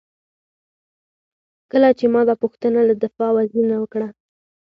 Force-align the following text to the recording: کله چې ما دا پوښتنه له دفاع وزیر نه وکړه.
کله 1.71 1.89
چې 1.99 2.05
ما 2.13 2.21
دا 2.29 2.35
پوښتنه 2.43 2.79
له 2.89 2.93
دفاع 3.03 3.29
وزیر 3.37 3.63
نه 3.71 3.77
وکړه. 3.81 4.07